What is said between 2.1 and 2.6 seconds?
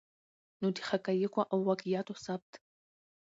ثبت